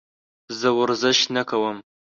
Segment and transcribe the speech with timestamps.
[0.59, 1.77] زه ورزش نه کوم.